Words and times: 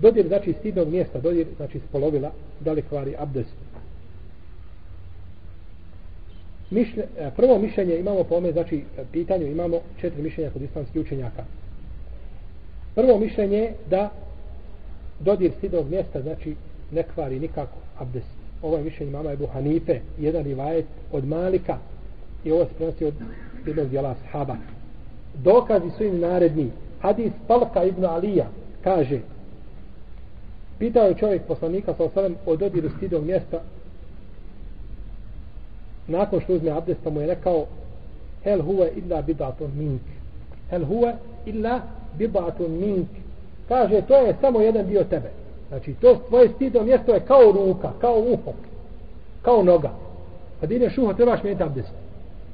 Dodir 0.00 0.26
znači 0.26 0.52
stidnog 0.52 0.88
mjesta, 0.88 1.20
dodir 1.20 1.46
znači 1.56 1.80
spolovila, 1.88 2.32
da 2.60 2.72
li 2.72 2.82
kvari 2.82 3.14
abdest. 3.18 3.54
Mišlje, 6.70 7.04
e, 7.18 7.30
prvo 7.36 7.58
mišljenje 7.58 7.96
imamo 7.96 8.24
po 8.24 8.34
ome, 8.34 8.52
znači 8.52 8.84
pitanju 9.12 9.46
imamo 9.46 9.80
četiri 10.00 10.22
mišljenja 10.22 10.50
kod 10.50 10.62
islamskih 10.62 11.00
učenjaka. 11.00 11.44
Prvo 12.94 13.18
mišljenje 13.18 13.58
je 13.58 13.74
da 13.90 14.10
dodir 15.20 15.52
stidnog 15.58 15.90
mjesta 15.90 16.22
znači 16.22 16.54
ne 16.90 17.02
kvari 17.02 17.40
nikako 17.40 17.76
abdest. 17.98 18.40
Ovo 18.62 18.76
je 18.76 18.82
mišljenje 18.82 19.12
mama 19.12 19.32
Ebu 19.32 19.46
Hanife, 19.46 20.00
jedan 20.18 20.44
rivajet 20.44 20.86
od 21.12 21.28
Malika 21.28 21.78
i 22.44 22.52
ovo 22.52 22.64
se 22.64 22.74
prenosi 22.76 23.04
od 23.04 23.14
jednog 23.66 23.88
dijela 23.88 24.14
sahaba. 24.14 24.56
Dokazi 25.34 25.90
su 25.96 26.04
im 26.04 26.20
naredni. 26.20 26.70
Hadis 27.00 27.32
Palka 27.46 27.84
ibn 27.84 28.04
Alija 28.04 28.46
kaže 28.84 29.20
pitao 30.80 31.06
je 31.06 31.14
čovjek 31.14 31.42
poslanika 31.42 31.94
sa 31.94 32.04
osadom 32.04 32.36
o 32.46 32.56
dodiru 32.56 32.90
stidog 32.96 33.24
mjesta. 33.24 33.60
Nakon 36.06 36.40
što 36.40 36.54
uzme 36.54 36.70
abdest 36.70 37.00
pa 37.04 37.10
mu 37.10 37.20
je 37.20 37.26
rekao 37.26 37.66
hel 38.44 38.62
huve 38.62 38.90
illa 38.96 39.22
bidatun 39.22 39.70
mink. 39.76 40.02
Hel 40.70 40.84
huve 40.84 41.14
illa 41.46 41.80
bidatun 42.18 42.72
mink. 42.72 43.08
Kaže 43.68 44.02
to 44.08 44.16
je 44.16 44.36
samo 44.40 44.60
jedan 44.60 44.86
dio 44.86 45.04
tebe. 45.04 45.30
Znači 45.68 45.94
to 45.94 46.20
tvoje 46.28 46.48
stidno 46.48 46.82
mjesto 46.82 47.14
je 47.14 47.20
kao 47.20 47.52
ruka 47.52 47.92
kao 48.00 48.18
uho 48.18 48.52
kao 49.42 49.62
noga. 49.62 49.88
Pa 49.88 50.60
Kad 50.60 50.72
ideš 50.72 50.98
uho 50.98 51.14
trebaš 51.14 51.42
mijeniti 51.42 51.62
abdest? 51.62 51.92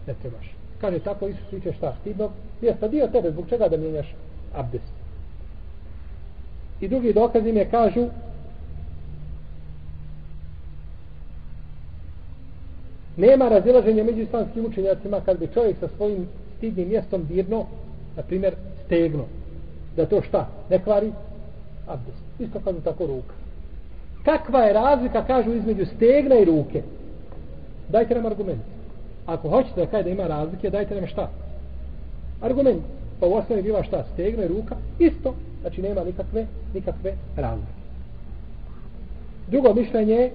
Ne 0.06 0.15
trebaš. 0.23 0.55
Kaže 0.81 0.98
tako 0.98 1.29
Isus 1.29 1.53
viče 1.53 1.73
šta 1.73 1.95
stidnog 2.01 2.31
mjesta 2.61 2.89
dio 2.89 3.06
tebe 3.06 3.31
zbog 3.31 3.48
čega 3.48 3.69
da 3.69 3.77
mijenjaš 3.77 4.15
abdest? 4.55 5.05
I 6.80 6.89
drugi 6.89 7.12
dokazi 7.12 7.48
je 7.48 7.71
kažu 7.71 8.07
nema 13.17 13.48
razilaženja 13.48 14.05
među 14.05 14.20
islamskim 14.20 14.67
učenjacima 14.67 15.20
kad 15.20 15.39
bi 15.39 15.48
čovjek 15.55 15.77
sa 15.81 15.89
svojim 15.97 16.28
stidnim 16.56 16.89
mjestom 16.89 17.27
dirno 17.27 17.67
na 18.17 18.23
primjer 18.23 18.55
stegno. 18.84 19.25
Da 19.97 20.06
to 20.06 20.23
šta? 20.23 20.48
Ne 20.70 20.78
kvari? 20.78 21.12
Abdest. 21.87 22.19
Isto 22.39 22.61
kao 22.65 22.73
tako 22.73 23.06
ruka. 23.06 23.34
Kakva 24.25 24.61
je 24.61 24.72
razlika 24.72 25.25
kažu 25.25 25.55
između 25.55 25.87
stegna 25.87 26.34
i 26.39 26.45
ruke? 26.45 26.83
Dajte 27.89 28.15
nam 28.15 28.27
argument. 28.27 28.62
Ako 29.27 29.48
hoćete 29.48 29.81
da 29.81 29.87
kaj 29.87 30.03
da 30.03 30.11
ima 30.11 30.27
razlike 30.27 30.70
dajte 30.70 30.95
nam 30.95 31.06
šta? 31.06 31.31
Argument. 32.43 32.83
Pa 33.20 33.27
u 33.27 33.34
osnovi 33.34 33.62
biva 33.62 33.83
šta? 33.83 34.05
Stegna 34.12 34.45
i 34.45 34.48
ruka? 34.48 34.77
Isto 34.98 35.34
znači 35.67 35.83
nema 35.83 36.05
nikakve 36.05 36.47
nikakve 36.75 37.14
razlike. 37.36 37.72
Drugo 39.48 39.75
mišljenje 39.75 40.14
je 40.14 40.33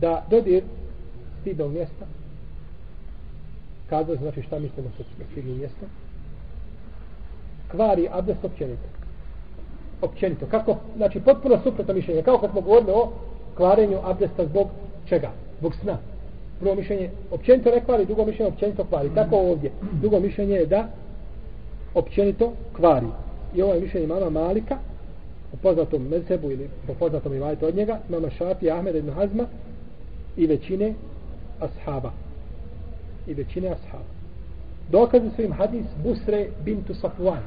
da 0.00 0.24
dodir 0.30 0.62
stidnog 1.40 1.72
mjesta 1.72 2.06
kazao 3.88 4.16
znači 4.16 4.42
šta 4.42 4.58
mislimo 4.58 4.90
sa 4.96 5.04
stidnim 5.30 5.58
mjestom 5.58 5.88
kvari 7.70 8.08
abdest 8.12 8.44
općenito. 8.44 8.88
Općenito. 10.02 10.46
Kako? 10.50 10.76
Znači 10.96 11.20
potpuno 11.20 11.58
suprotno 11.64 11.94
mišljenje. 11.94 12.22
Kao 12.22 12.38
kad 12.38 12.50
smo 12.50 12.60
govorili 12.60 12.92
o 12.92 13.12
kvarenju 13.56 13.98
abdesta 14.02 14.46
zbog 14.46 14.68
čega? 15.08 15.30
Zbog 15.58 15.74
sna. 15.74 15.98
Prvo 16.60 16.74
mišljenje 16.74 17.10
općenito 17.30 17.70
ne 17.70 17.84
kvari 17.84 18.06
drugo 18.06 18.24
mišljenje 18.24 18.52
općenito 18.52 18.84
kvari. 18.84 19.10
Tako 19.14 19.36
ovdje. 19.36 19.70
Drugo 20.00 20.20
mišljenje 20.20 20.54
je 20.54 20.66
da 20.66 20.88
općenito 21.94 22.52
kvari. 22.76 23.06
I 23.54 23.62
ovo 23.62 23.74
je 23.74 23.80
mišljenje 23.80 24.06
mama 24.06 24.30
Malika 24.30 24.78
u 25.52 25.56
poznatom 25.56 26.02
mezebu 26.02 26.50
ili 26.50 26.68
po 26.86 26.94
poznatom 26.94 27.34
ivajtu 27.34 27.66
od 27.66 27.76
njega 27.76 27.98
mama 28.08 28.30
Šafi, 28.30 28.70
Ahmed 28.70 28.96
ibn 28.96 29.10
Hazma 29.10 29.44
i 30.36 30.46
većine 30.46 30.94
ashaba. 31.60 32.10
I 33.26 33.34
većine 33.34 33.68
ashaba. 33.68 34.12
Dokazi 34.90 35.30
su 35.36 35.42
im 35.42 35.52
hadis 35.52 35.86
Busre 36.04 36.46
bintu 36.64 36.94
Safuan 36.94 37.42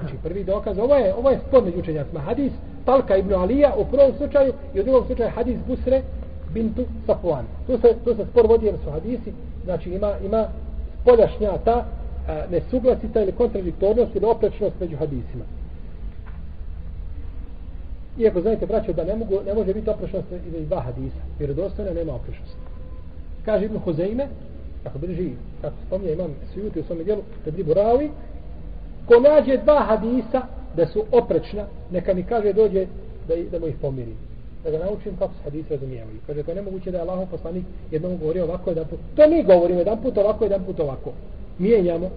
znači 0.00 0.14
prvi 0.22 0.44
dokaz 0.44 0.78
ovo 0.78 0.94
je, 0.94 1.14
ovo 1.14 1.30
je 1.30 1.40
spod 1.48 1.64
među 1.64 1.78
učenjacima. 1.78 2.20
Hadis 2.20 2.52
Talka 2.84 3.16
ibn 3.16 3.34
Alija 3.34 3.74
u 3.76 3.84
prvom 3.84 4.12
slučaju 4.16 4.52
i 4.74 4.80
u 4.80 4.82
drugom 4.82 5.06
slučaju 5.06 5.30
hadis 5.34 5.56
Busre 5.66 6.02
bintu 6.54 6.84
Safuan 7.06 7.44
tu 7.66 7.78
se, 7.78 7.94
tu 8.04 8.14
se 8.14 8.26
spor 8.30 8.46
vodi 8.46 8.66
jer 8.66 8.74
su 8.84 8.90
hadisi 8.90 9.32
znači 9.64 9.90
ima, 9.90 10.12
ima 10.24 10.46
spoljašnja 11.02 11.58
ta 11.64 11.86
nesuglasica 12.50 13.22
ili 13.22 13.32
kontradiktornost 13.32 14.16
ili 14.16 14.26
oprečnost 14.26 14.74
među 14.80 14.96
hadisima 14.96 15.44
Iako 18.18 18.40
znate, 18.40 18.66
braćo, 18.66 18.92
da 18.92 19.04
ne, 19.04 19.16
mogu, 19.16 19.40
ne 19.46 19.54
može 19.54 19.74
biti 19.74 19.90
oprečnost 19.90 20.26
između 20.46 20.66
dva 20.66 20.80
hadisa. 20.80 21.20
Vjerodostojna 21.38 21.92
nema 21.92 22.14
oprečnosti. 22.14 22.56
Kaže 23.44 23.64
Ibn 23.64 23.78
Huzeime, 23.78 24.28
kako 24.82 24.98
drži, 24.98 25.30
kako 25.62 25.74
spomnija 25.86 26.12
imam 26.12 26.34
sujuti 26.54 26.80
u 26.80 26.84
svome 26.84 27.04
dijelu, 27.04 27.22
da 27.44 27.50
bili 27.50 27.64
boravi, 27.64 28.10
ko 29.06 29.20
nađe 29.20 29.56
dva 29.56 29.80
hadisa 29.80 30.42
da 30.76 30.86
su 30.86 31.04
oprečna, 31.12 31.64
neka 31.90 32.14
mi 32.14 32.22
kaže 32.22 32.52
dođe 32.52 32.86
da, 33.28 33.34
da 33.50 33.58
mu 33.58 33.66
ih 33.66 33.76
pomiri. 33.80 34.14
Da 34.64 34.70
ga 34.70 34.78
naučim 34.78 35.16
kako 35.18 35.34
se 35.34 35.42
hadisi 35.44 35.70
razumijevaju. 35.70 36.18
Kaže, 36.26 36.42
to 36.42 36.50
je 36.50 36.54
nemoguće 36.54 36.90
da 36.90 36.98
je 36.98 37.02
Allahom 37.02 37.28
poslanik 37.28 37.64
jednom 37.90 38.18
govori 38.18 38.40
ovako, 38.40 38.70
jedan 38.70 38.86
put. 38.86 38.98
To 39.16 39.28
mi 39.28 39.42
govorimo, 39.42 39.78
jedan 39.78 40.02
put 40.02 40.18
ovako, 40.18 40.44
jedan 40.44 40.64
put 40.64 40.80
ovako. 40.80 41.12
Mijenjamo 41.58 42.10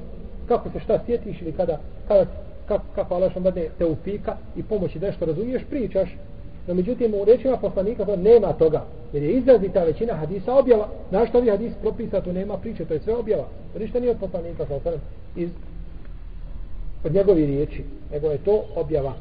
kako 0.47 0.69
se 0.69 0.79
šta 0.79 0.99
sjetiš 1.05 1.41
ili 1.41 1.51
kada, 1.51 1.79
kada 2.07 2.25
kako, 2.67 2.83
kako 2.95 3.15
Allah 3.15 3.33
šan 3.33 3.43
dadne 3.43 3.67
teufika 3.77 4.37
i 4.55 4.63
pomoći 4.63 4.99
da 4.99 5.11
što 5.11 5.25
razumiješ, 5.25 5.61
pričaš. 5.69 6.09
No 6.67 6.73
međutim, 6.73 7.13
u 7.13 7.25
rečima 7.25 7.57
poslanika 7.57 8.05
to 8.05 8.15
nema 8.15 8.53
toga. 8.53 8.85
Jer 9.13 9.23
je 9.23 9.31
izrazita 9.31 9.83
većina 9.83 10.13
hadisa 10.13 10.55
objava. 10.55 10.87
Znaš 11.09 11.29
što 11.29 11.37
ovi 11.37 11.49
hadis 11.49 11.73
propisa, 11.81 12.21
tu 12.21 12.33
nema 12.33 12.57
priče, 12.57 12.85
to 12.85 12.93
je 12.93 12.99
sve 12.99 13.15
objava. 13.15 13.45
To 13.73 13.79
ništa 13.79 13.99
nije 13.99 14.11
od 14.11 14.17
poslanika, 14.19 14.65
sa 14.65 14.75
osam, 14.75 14.93
iz, 15.35 15.49
od 17.03 17.13
njegovi 17.13 17.45
riječi. 17.45 17.83
Nego 18.11 18.27
je 18.27 18.37
to 18.37 18.63
objava. 18.75 19.13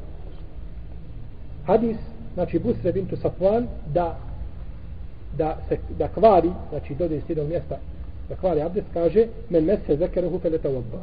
Hadis, 1.66 1.96
znači 2.34 2.58
Busre 2.58 2.92
bintu 2.92 3.16
Safwan, 3.16 3.66
da 3.94 4.18
da 5.38 5.58
se 5.68 5.78
da 5.98 6.08
kvari, 6.08 6.50
znači 6.70 6.94
dode 6.94 7.16
iz 7.16 7.22
jednog 7.28 7.48
mjesta 7.48 7.78
da 8.30 8.36
kvari 8.36 8.62
abdest, 8.62 8.86
kaže 8.94 9.26
men 9.50 9.64
mese 9.64 9.96
zekeruhu 9.96 10.38
feleta 10.38 10.68
vodba 10.68 10.98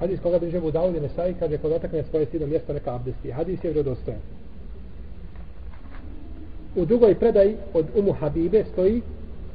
hadis 0.00 0.20
koga 0.20 0.38
bi 0.38 0.60
mu 0.60 0.70
dao 0.70 0.90
Nesai 0.90 1.34
kaže 1.34 1.58
kod 1.58 1.72
otakne 1.72 2.02
svoje 2.02 2.26
stidno 2.26 2.46
mjesto 2.46 2.72
neka 2.72 2.94
abdesti. 2.94 3.30
Hadis 3.30 3.64
je 3.64 3.70
vjerodostojan. 3.70 4.20
U 6.76 6.84
drugoj 6.84 7.14
predaji 7.14 7.56
od 7.74 7.86
Umu 7.94 8.12
Habibe 8.12 8.64
stoji 8.72 9.02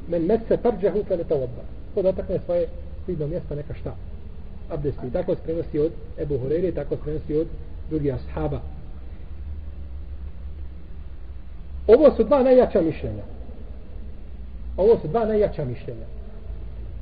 men 0.08 0.22
mese 0.22 0.56
parđehu 0.62 1.04
fe 1.04 1.16
ne 1.16 1.24
Ko 1.94 2.02
dotakne 2.02 2.38
svoje 2.44 2.66
stidno 3.02 3.26
mjesto 3.26 3.54
neka 3.54 3.74
šta? 3.74 3.94
Abdesti. 4.70 5.10
Tako 5.12 5.34
se 5.34 5.40
prenosi 5.44 5.78
od 5.78 5.92
Ebu 6.18 6.38
Horeire, 6.38 6.72
tako 6.72 6.96
se 6.96 7.02
prenosi 7.02 7.36
od 7.36 7.46
drugih 7.90 8.14
ashaba. 8.14 8.60
Ovo 11.86 12.10
su 12.16 12.24
dva 12.24 12.42
najjača 12.42 12.80
mišljenja. 12.80 13.22
Ovo 14.76 14.98
su 14.98 15.08
dva 15.08 15.24
najjača 15.24 15.64
mišljenja. 15.64 16.06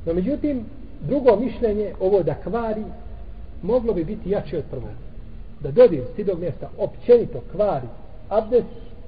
No 0.05 0.13
međutim, 0.13 0.65
drugo 1.01 1.35
mišljenje, 1.35 1.93
ovo 1.99 2.23
da 2.23 2.33
kvari, 2.33 2.83
moglo 3.61 3.93
bi 3.93 4.03
biti 4.03 4.29
jače 4.29 4.57
od 4.57 4.63
prvog. 4.71 4.95
Da 5.59 5.71
dodir 5.71 6.03
stidog 6.13 6.39
mjesta 6.39 6.69
općenito 6.77 7.41
kvari 7.51 7.87
abdes, 8.31 8.63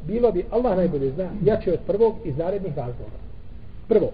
bilo 0.08 0.32
bi, 0.32 0.46
Allah 0.52 0.78
najbolje 0.78 1.12
zna, 1.12 1.30
jače 1.44 1.74
od 1.74 1.80
prvog 1.88 2.16
iz 2.24 2.38
narednih 2.38 2.78
razloga. 2.78 3.18
Prvo, 3.88 4.12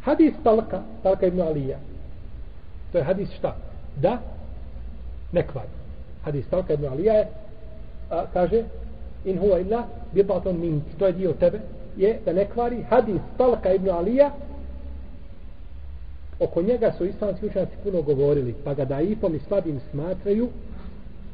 hadis 0.00 0.34
Talka, 0.44 0.82
Talka 1.02 1.26
ibn 1.26 1.40
Alija, 1.40 1.78
to 2.92 2.98
je 2.98 3.04
hadis 3.04 3.28
šta? 3.38 3.56
Da, 3.96 4.18
ne 5.32 5.46
kvari. 5.46 5.68
Hadis 6.24 6.46
Talka 6.46 6.74
ibn 6.74 6.86
Alija 6.86 7.14
je, 7.14 7.28
a, 8.10 8.24
kaže, 8.32 8.64
in 9.24 9.38
huwa 9.38 9.60
illa 9.60 9.84
bibaton 10.12 10.60
min, 10.60 10.82
to 10.98 11.06
je 11.06 11.12
dio 11.12 11.32
tebe, 11.32 11.60
je 11.96 12.18
da 12.24 12.32
ne 12.32 12.44
kvari. 12.44 12.82
Hadis 12.90 13.20
Talka 13.38 13.74
ibn 13.74 13.90
Alija, 13.90 14.30
oko 16.42 16.62
njega 16.62 16.92
su 16.98 17.04
islamski 17.04 17.46
učenjaci 17.46 17.72
puno 17.82 18.02
govorili, 18.02 18.54
pa 18.64 18.74
ga 18.74 18.84
daifom 18.84 19.34
i 19.34 19.38
slabim 19.38 19.80
smatraju 19.90 20.48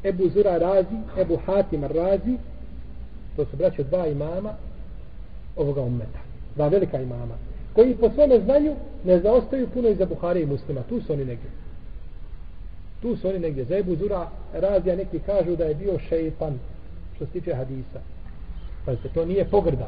Ebu 0.03 0.29
Zura 0.29 0.57
Razi, 0.57 0.95
Ebu 1.17 1.37
Hatim 1.45 1.83
Razi, 1.83 2.37
to 3.35 3.45
su 3.45 3.57
braće 3.57 3.83
dva 3.83 4.07
imama 4.07 4.53
ovoga 5.55 5.81
ummeta, 5.81 6.19
dva 6.55 6.67
velika 6.67 7.01
imama, 7.01 7.35
koji 7.73 7.95
po 7.95 8.09
svome 8.09 8.39
znanju 8.39 8.75
ne 9.05 9.19
zaostaju 9.19 9.67
puno 9.73 9.89
iza 9.89 10.05
Buhare 10.05 10.41
i 10.41 10.45
muslima, 10.45 10.81
tu 10.89 11.01
su 11.01 11.13
oni 11.13 11.25
negdje. 11.25 11.49
Tu 13.01 13.15
su 13.15 13.27
oni 13.27 13.39
negdje. 13.39 13.65
Za 13.65 13.77
Ebu 13.77 13.95
Zura 13.95 14.29
Razija 14.53 14.95
neki 14.95 15.19
kažu 15.19 15.55
da 15.55 15.65
je 15.65 15.75
bio 15.75 15.99
šeitan, 15.99 16.59
što 17.15 17.25
se 17.25 17.31
tiče 17.31 17.53
hadisa. 17.53 17.99
Pa 18.85 18.95
to 19.13 19.25
nije 19.25 19.45
pogrda, 19.45 19.87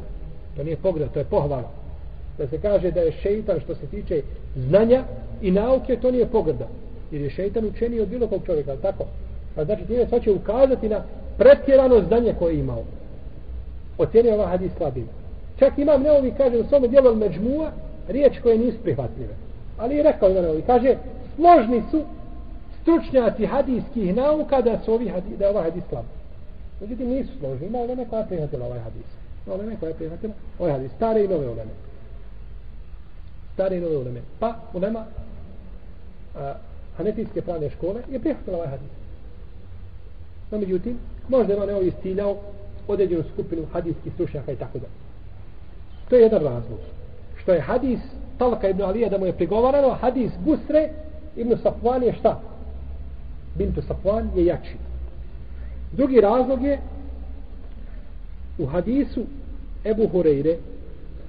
to 0.55 0.63
nije 0.63 0.77
pogrda, 0.77 1.07
to 1.07 1.19
je 1.19 1.25
pohvala 1.25 1.80
da 2.37 2.47
se 2.47 2.61
kaže 2.61 2.91
da 2.91 3.01
je 3.01 3.11
šeitan 3.11 3.59
što 3.59 3.75
se 3.75 3.85
tiče 3.85 4.21
znanja 4.55 5.03
i 5.41 5.51
nauke, 5.51 5.97
to 6.01 6.11
nije 6.11 6.25
pogrda. 6.25 6.67
Jer 7.11 7.21
je 7.21 7.29
šeitan 7.29 7.65
učeniji 7.65 8.01
od 8.01 8.07
bilo 8.07 8.27
kog 8.27 8.41
čovjeka, 8.45 8.75
tako? 8.75 9.05
Pa 9.55 9.65
znači 9.65 9.85
time 9.85 10.05
se 10.05 10.09
hoće 10.09 10.31
ukazati 10.31 10.89
na 10.89 11.03
pretjerano 11.37 12.01
znanje 12.01 12.33
koje 12.39 12.53
je 12.53 12.59
imao. 12.59 12.83
Ocjenio 13.97 14.33
ova 14.33 14.47
hadis 14.47 14.71
slabim. 14.77 15.07
Čak 15.59 15.77
imam 15.77 16.01
neovi 16.01 16.33
kaže 16.37 16.57
u 16.57 16.63
svome 16.63 16.87
dijelu 16.87 17.15
međmua 17.15 17.71
riječ 18.07 18.39
koje 18.43 18.57
nisu 18.57 18.77
prihvatljive. 18.83 19.33
Ali 19.77 19.95
je 19.95 20.03
rekao 20.03 20.29
imam 20.29 20.43
neovi. 20.43 20.61
Kaže 20.61 20.95
složni 21.35 21.83
su 21.91 22.01
stručnjaci 22.81 23.45
hadijskih 23.45 24.15
nauka 24.15 24.61
da 24.61 24.79
su 24.85 24.93
ovi 24.93 25.07
hadis, 25.07 25.37
da 25.37 25.45
je 25.45 25.51
ovaj 25.51 25.63
hadis 25.63 25.83
slab. 25.89 26.05
Međutim 26.81 27.09
nisu 27.09 27.31
složni. 27.39 27.67
Ima 27.67 27.77
uleme 27.77 28.05
koja 28.09 28.19
je 28.19 28.27
prihvatila 28.27 28.65
ovaj 28.65 28.79
hadis. 28.79 29.07
Ima 29.45 29.55
uleme 29.55 29.75
koja 29.79 29.89
je 29.89 29.95
prihvatila 29.95 30.33
ovaj 30.59 30.71
hadis. 30.71 30.91
Stare 30.91 31.23
i 31.23 31.27
nove 31.27 31.47
uleme. 31.47 31.71
Stare 33.53 33.77
i 33.77 33.81
nove 33.81 33.97
uleme. 33.97 34.21
Pa 34.39 34.55
ulema 34.73 35.05
a, 36.35 36.53
hanefijske 36.97 37.41
pravne 37.41 37.69
škole 37.69 38.01
je 38.11 38.19
prihvatila 38.19 38.57
ovaj 38.57 38.67
hadis. 38.67 38.89
No 40.51 40.57
međutim, 40.57 40.97
možda 41.29 41.61
on 41.61 41.67
neovi 41.67 41.91
stiljao 41.99 42.37
određenu 42.87 43.23
skupinu 43.33 43.65
hadijskih 43.73 44.13
stručnjaka 44.13 44.51
i 44.51 44.55
tako 44.55 44.79
da. 44.79 44.85
To 46.09 46.15
je 46.15 46.21
jedan 46.21 46.43
razlog. 46.43 46.79
Što 47.41 47.53
je 47.53 47.61
hadis 47.61 47.99
Talka 48.37 48.69
ibn 48.69 48.81
Alija 48.81 49.09
da 49.09 49.17
mu 49.17 49.25
je 49.25 49.33
prigovarano, 49.33 49.89
hadis 50.01 50.31
Busre 50.45 50.89
ibn 51.35 51.51
Safwan 51.63 52.03
je 52.03 52.13
šta? 52.13 52.41
Bintu 53.55 53.81
Safwan 53.81 54.27
je 54.35 54.45
jači. 54.45 54.75
Drugi 55.91 56.21
razlog 56.21 56.63
je 56.63 56.79
u 58.57 58.65
hadisu 58.65 59.23
Ebu 59.85 60.07
Horeire 60.07 60.57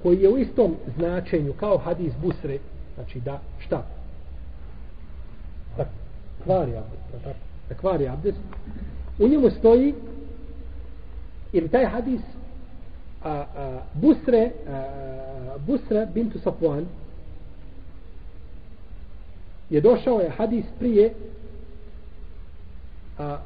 koji 0.03 0.21
je 0.21 0.29
u 0.29 0.37
istom 0.37 0.75
značenju 0.97 1.53
kao 1.59 1.77
hadis 1.77 2.13
Busre, 2.21 2.57
znači 2.95 3.19
da 3.19 3.39
šta? 3.59 3.85
Da 5.77 5.85
kvari 6.43 6.71
abdest. 6.77 7.25
Da 7.69 7.75
kvari 7.75 8.07
abdest. 8.07 8.37
U 9.19 9.27
njemu 9.27 9.49
stoji 9.49 9.93
ili 11.53 11.69
taj 11.69 11.85
hadis 11.85 12.21
a, 13.23 13.29
a, 13.29 13.79
Busre 13.93 14.51
a, 14.67 15.57
Busre 15.67 16.07
bintu 16.13 16.39
Safwan 16.39 16.83
je 19.69 19.81
došao 19.81 20.19
je 20.19 20.29
hadis 20.29 20.65
prije 20.79 21.13
a, 23.19 23.37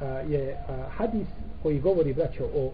a, 0.00 0.04
je 0.04 0.56
a, 0.68 0.88
hadis 0.96 1.26
koji 1.62 1.80
govori 1.80 2.14
braćo 2.14 2.44
o 2.44 2.70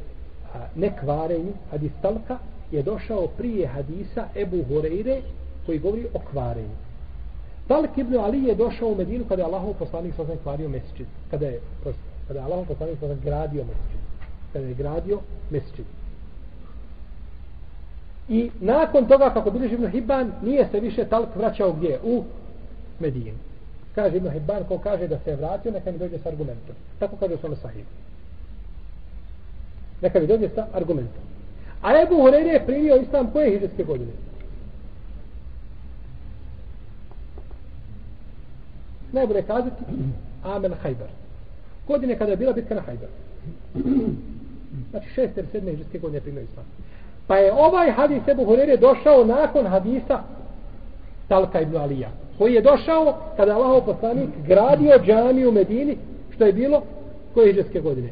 a, 0.54 0.58
nekvarenju 0.74 1.52
hadis 1.70 1.92
talka 2.02 2.38
je 2.72 2.82
došao 2.82 3.26
prije 3.26 3.66
hadisa 3.66 4.28
Ebu 4.36 4.56
Hureyre 4.56 5.20
koji 5.66 5.78
govori 5.78 6.06
o 6.14 6.18
kvarenju 6.30 6.76
Talk 7.68 7.98
ibn 7.98 8.16
Ali 8.16 8.44
je 8.44 8.54
došao 8.54 8.88
u 8.88 8.94
Medinu 8.94 9.24
kada 9.28 9.42
je 9.42 9.46
Allahov 9.46 9.74
poslanik 9.74 10.14
sa 10.14 10.22
kvario 10.42 10.68
mesečit 10.68 11.06
kada 11.30 11.46
je, 11.46 11.60
kada 12.28 12.38
je 12.38 12.44
Allahov 12.44 12.66
poslanik 12.66 12.98
sa 13.00 13.06
gradio 13.24 13.64
mesečit 13.64 14.00
kada 14.52 14.66
je 14.66 14.74
gradio 14.74 15.20
mesečit 15.50 15.86
I 18.28 18.50
nakon 18.60 19.06
toga, 19.06 19.30
kako 19.34 19.50
bilježi 19.50 19.74
Ibn 19.74 19.86
Hibban, 19.86 20.32
nije 20.42 20.68
se 20.70 20.80
više 20.80 21.04
talk 21.04 21.36
vraćao 21.36 21.72
gdje? 21.72 21.98
U 22.04 22.24
Medinu. 23.00 23.38
Kaže 23.94 24.16
Ibn 24.16 24.30
Hibban, 24.30 24.64
ko 24.64 24.78
kaže 24.78 25.08
da 25.08 25.18
se 25.18 25.30
je 25.30 25.36
vratio, 25.36 25.72
neka 25.72 25.92
mi 25.92 25.98
dođe 25.98 26.18
s 26.18 26.26
argumentom. 26.26 26.74
Tako 26.98 27.16
kaže 27.16 27.34
Osama 27.34 27.56
sahih. 27.56 27.84
Neka 30.02 30.20
mi 30.20 30.26
dođe 30.26 30.48
sa 30.54 30.66
argumentom. 30.72 31.31
A 31.82 32.02
Ebu 32.02 32.14
Hureyre 32.14 32.52
je 32.52 32.66
primio 32.66 32.96
islam 32.96 33.30
koje 33.32 33.50
hiđarske 33.50 33.84
godine? 33.84 34.10
Najbolje 39.12 39.42
kazati 39.42 39.84
Amen 40.42 40.72
Hajbar. 40.82 41.08
Godine 41.86 42.18
kada 42.18 42.30
je 42.30 42.36
bila 42.36 42.52
bitka 42.52 42.74
na 42.74 42.80
Hajbar. 42.80 43.08
Znači 44.90 45.08
šest 45.14 45.36
ili 45.36 45.46
sedme 45.52 45.70
hiđarske 45.70 45.98
godine 45.98 46.16
je 46.16 46.22
primio 46.22 46.42
islam. 46.42 46.64
Pa 47.26 47.36
je 47.36 47.52
ovaj 47.52 47.90
hadis 47.90 48.28
Ebu 48.28 48.44
Hurere 48.44 48.76
došao 48.76 49.24
nakon 49.24 49.66
hadisa 49.66 50.22
Talka 51.28 51.60
ibn 51.60 51.76
Alija. 51.76 52.10
Koji 52.38 52.54
je 52.54 52.62
došao 52.62 53.18
kada 53.36 53.54
Allahov 53.54 53.84
poslanik 53.84 54.28
gradio 54.46 54.98
džamiju 55.06 55.48
u 55.48 55.52
Medini, 55.52 55.96
što 56.34 56.44
je 56.44 56.52
bilo 56.52 56.82
koje 57.34 57.52
hiđarske 57.52 57.80
godine. 57.80 58.08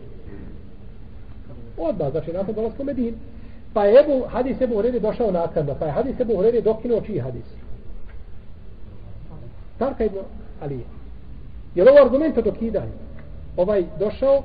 Odmah, 1.78 2.10
znači 2.10 2.32
nakon 2.32 2.54
dolazka 2.54 2.82
u 2.82 2.86
Medini. 2.86 3.14
Pa 3.74 3.84
je 3.84 4.00
Ebu, 4.00 4.24
hadis 4.28 4.60
Ebu 4.60 4.74
Hurere 4.74 5.00
došao 5.00 5.30
nakadno. 5.30 5.74
pa 5.74 5.86
je 5.86 5.92
hadis 5.92 6.20
Ebu 6.20 6.36
Hurere 6.36 6.60
dokinuo 6.60 7.00
čiji 7.00 7.18
hadis? 7.18 7.44
Tarka 9.78 10.04
ibn 10.04 10.18
Alija. 10.60 10.86
Je 11.74 11.84
li 11.84 11.90
ovo 11.90 12.06
argument 12.06 12.38
o 12.38 12.42
dokidanju? 12.42 12.92
Ovaj 13.56 13.84
došao 13.98 14.42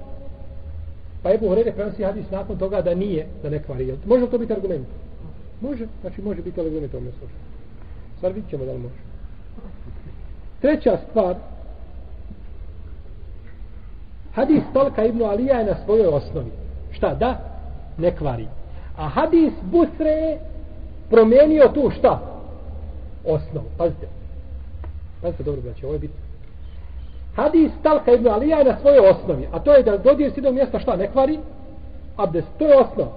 Pa 1.26 1.34
Ebu 1.34 1.48
Horeire 1.50 1.72
prenosi 1.72 2.04
hadis 2.04 2.32
nakon 2.32 2.58
toga 2.58 2.82
da 2.82 2.94
nije, 2.94 3.28
da 3.44 3.50
ne 3.50 3.64
kvari. 3.64 3.98
Može 4.06 4.28
to 4.28 4.38
biti 4.38 4.54
argument? 4.54 4.88
Može, 5.62 5.88
znači 6.02 6.22
može 6.22 6.42
biti 6.42 6.62
argument 6.62 6.94
u 6.94 6.98
ovom 6.98 7.10
slučaju. 7.12 7.40
Sad 8.22 8.34
vidit 8.34 8.50
ćemo 8.50 8.66
da 8.66 8.72
li 8.72 8.80
može. 8.80 8.96
Treća 10.62 10.98
stvar, 11.10 11.36
hadis 14.34 14.64
Talka 14.74 15.06
ibn 15.06 15.24
Alija 15.24 15.60
je 15.60 15.66
na 15.66 15.76
svojoj 15.86 16.08
osnovi. 16.08 16.52
Šta? 16.92 17.14
Da? 17.14 17.40
Ne 17.98 18.16
kvari. 18.16 18.48
A 18.98 19.08
hadis 19.08 19.54
Busre 19.62 20.10
je 20.10 20.40
promijenio 21.10 21.72
tu 21.74 21.92
šta? 22.00 22.20
Osnovu. 23.26 23.66
Pazite. 23.78 24.08
Pazite 25.22 25.44
dobro, 25.44 25.62
braće, 25.62 25.86
ovo 25.86 25.94
je 25.94 26.00
bitno 26.00 26.26
hadis 27.36 27.72
Talka 27.84 28.12
ibn 28.12 28.28
Alija 28.28 28.64
na 28.64 28.78
svojoj 28.82 29.10
osnovi, 29.10 29.48
a 29.52 29.60
to 29.60 29.74
je 29.74 29.84
da 29.84 29.98
dodir 29.98 30.32
sidom 30.34 30.56
mjesta 30.56 30.80
šta 30.80 30.96
ne 30.96 31.12
kvari, 31.12 31.40
abdest, 32.18 32.48
to 32.58 32.68
je 32.68 32.78
osnov. 32.78 33.08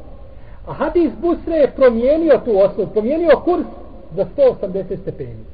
A 0.66 0.72
hadis 0.72 1.12
Busre 1.20 1.56
je 1.56 1.70
promijenio 1.76 2.40
tu 2.44 2.58
osnovu, 2.58 2.90
promijenio 2.90 3.40
kurs 3.44 3.66
za 4.16 4.26
180 4.36 5.00
stepeni. 5.02 5.44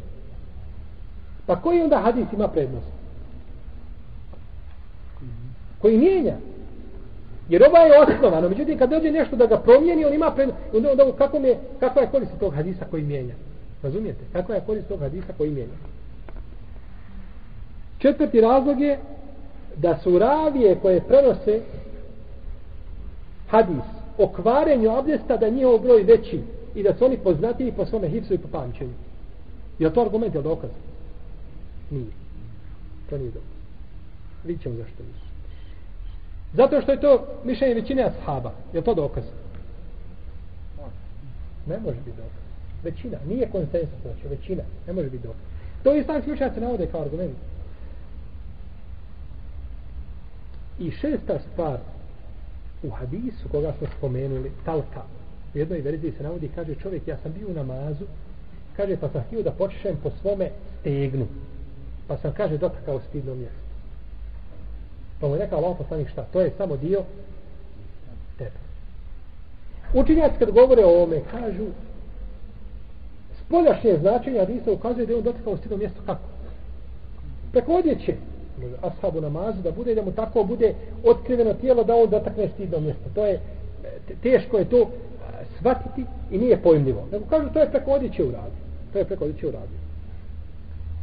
Pa 1.46 1.56
koji 1.56 1.82
onda 1.82 1.98
hadis 1.98 2.26
ima 2.32 2.48
prednost? 2.48 2.86
Koji 5.82 5.98
mijenja? 5.98 6.34
Jer 7.48 7.62
ova 7.62 7.78
je 7.78 8.00
osnovano, 8.00 8.48
međutim 8.48 8.78
kad 8.78 8.90
dođe 8.90 9.10
nešto 9.10 9.36
da 9.36 9.46
ga 9.46 9.56
promijeni, 9.56 10.04
on 10.04 10.14
ima 10.14 10.30
pred... 10.30 10.50
Onda, 10.74 10.90
onda 10.90 11.04
kako, 11.18 11.36
je, 11.36 11.58
kakva 11.80 12.02
je 12.02 12.08
korist 12.08 12.32
tog 12.40 12.54
hadisa 12.54 12.84
koji 12.90 13.02
mijenja? 13.02 13.34
Razumijete? 13.82 14.24
Kakva 14.32 14.54
je 14.54 14.62
korist 14.66 14.88
tog 14.88 15.00
hadisa 15.00 15.32
koji 15.36 15.50
mijenja? 15.50 15.74
Četvrti 17.98 18.40
razlog 18.40 18.80
je 18.80 18.98
da 19.76 19.98
su 20.02 20.18
ravije 20.18 20.78
koje 20.82 21.00
prenose 21.00 21.60
hadis 23.48 23.84
o 24.18 24.28
kvarenju 24.28 24.90
abdesta 24.90 25.36
da 25.36 25.48
njihov 25.48 25.78
broj 25.78 26.02
veći 26.02 26.40
i 26.74 26.82
da 26.82 26.94
su 26.94 27.04
oni 27.04 27.18
poznatiji 27.18 27.72
po 27.72 27.86
svome 27.86 28.08
hipsu 28.08 28.34
i 28.34 28.38
po 28.38 28.48
pamćenju. 28.48 28.94
Je 29.78 29.94
to 29.94 30.00
argument, 30.00 30.34
je 30.34 30.38
li 30.38 30.44
dokaz? 30.44 30.70
Nije. 31.90 32.12
To 33.10 33.18
nije 33.18 33.30
dokaz. 33.30 33.48
Vidjet 34.44 34.62
ćemo 34.62 34.74
zašto 34.74 35.02
nisu. 35.02 35.23
Zato 36.56 36.80
što 36.80 36.92
je 36.92 37.00
to 37.00 37.26
mišljenje 37.44 37.74
većine 37.74 38.02
ashaba. 38.02 38.52
Je 38.72 38.82
to 38.82 38.94
dokaz? 38.94 39.24
Ne 41.66 41.78
može 41.78 41.96
biti 41.96 42.16
dokaz. 42.16 42.44
Većina. 42.84 43.18
Nije 43.28 43.50
konsensus, 43.50 43.98
znači 44.02 44.28
većina. 44.28 44.62
Ne 44.86 44.92
može 44.92 45.10
biti 45.10 45.26
dokaz. 45.26 45.42
To 45.82 45.94
i 45.94 46.04
sam 46.04 46.22
slučajac 46.22 46.56
navode 46.56 46.86
kao 46.86 47.02
argument. 47.02 47.36
I 50.78 50.90
šesta 50.90 51.38
stvar 51.52 51.78
u 52.82 52.90
hadisu 52.90 53.48
koga 53.50 53.72
smo 53.78 53.86
spomenuli, 53.98 54.52
talka, 54.64 55.02
u 55.54 55.58
jednoj 55.58 55.80
verziji 55.80 56.12
se 56.12 56.22
navodi, 56.22 56.50
kaže 56.54 56.74
čovjek, 56.74 57.08
ja 57.08 57.16
sam 57.22 57.32
bio 57.32 57.48
u 57.48 57.54
namazu, 57.54 58.04
kaže, 58.76 58.96
pa 58.96 59.08
sam 59.08 59.22
htio 59.22 59.42
da 59.42 59.50
počešem 59.50 59.96
po 60.02 60.10
svome 60.10 60.50
stegnu, 60.80 61.26
pa 62.08 62.16
sam, 62.16 62.32
kaže, 62.32 62.58
dotakao 62.58 63.00
stidno 63.00 63.34
mjesto. 63.34 63.63
Pa 65.24 65.28
mu 65.28 65.34
je 65.34 65.40
rekao 65.40 65.58
Allah 65.58 65.76
poslanik 65.78 66.08
šta, 66.08 66.26
to 66.32 66.40
je 66.40 66.50
samo 66.56 66.76
dio 66.76 67.02
tebe. 68.38 68.58
Učinjaci 69.94 70.38
kad 70.38 70.50
govore 70.50 70.84
o 70.84 70.88
ovome, 70.88 71.20
kažu, 71.30 71.64
spoljašnje 73.44 73.98
značenje 74.00 74.38
hadisa 74.38 74.72
ukazuje 74.72 75.06
da 75.06 75.12
je 75.12 75.18
on 75.18 75.24
dotakao 75.24 75.56
stidno 75.56 75.76
mjesto 75.76 76.00
kako? 76.06 76.28
Preko 77.52 77.72
odjeće, 77.72 78.14
ashabu 78.82 79.20
namazu 79.20 79.62
da 79.62 79.70
bude 79.70 79.94
da 79.94 80.02
mu 80.02 80.12
tako 80.12 80.44
bude 80.44 80.74
otkriveno 81.04 81.54
tijelo 81.54 81.84
da 81.84 81.94
on 81.94 82.10
dotakne 82.10 82.48
stidno 82.48 82.80
mjesto. 82.80 83.10
To 83.14 83.26
je 83.26 83.40
teško 84.22 84.58
je 84.58 84.64
to 84.64 84.90
shvatiti 85.58 86.04
i 86.30 86.38
nije 86.38 86.62
pojmljivo. 86.62 87.08
Nego 87.12 87.24
kažu 87.24 87.48
to 87.52 87.60
je 87.60 87.70
preko 87.70 87.90
odjeće 87.90 88.24
u 88.24 88.30
radu. 88.30 88.56
To 88.92 88.98
je 88.98 89.04
preko 89.04 89.24
odjeće 89.24 89.46
u 89.46 89.50
radu. 89.50 89.74